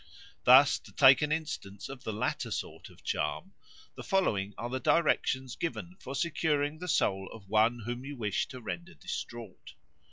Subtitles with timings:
[0.45, 3.53] Thus, to take an instance of the latter sort of charm,
[3.95, 8.47] the following are the directions given for securing the soul of one whom you wish
[8.47, 9.75] to render distraught.